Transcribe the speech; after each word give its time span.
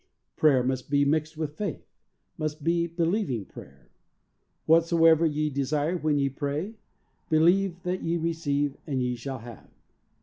Prayer 0.35 0.63
must 0.63 0.89
be 0.89 1.05
mixed 1.05 1.37
with 1.37 1.55
faith— 1.55 1.85
must 2.39 2.63
be 2.63 2.87
believing 2.87 3.45
prayer. 3.45 3.91
"Whatsoever 4.65 5.27
ye 5.27 5.51
de 5.51 5.63
sire 5.63 5.95
when 5.95 6.17
ye 6.17 6.27
pray, 6.27 6.73
believe 7.29 7.83
that 7.83 8.01
ye 8.01 8.17
receive 8.17 8.77
and 8.87 9.03
ye 9.03 9.15
shall 9.15 9.37
have." 9.37 9.69